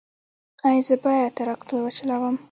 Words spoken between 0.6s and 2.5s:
ایا زه باید تراکتور وچلوم؟